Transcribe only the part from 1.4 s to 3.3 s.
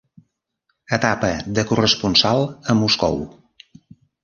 de corresponsal a Moscou.